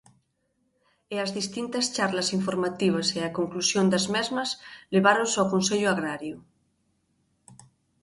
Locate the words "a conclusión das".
3.23-4.05